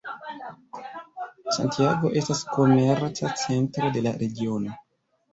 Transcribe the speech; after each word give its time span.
Santiago 1.57 2.09
estas 2.21 2.41
komerca 2.53 3.29
centro 3.41 3.91
de 3.99 4.03
la 4.07 4.15
regiono. 4.23 4.73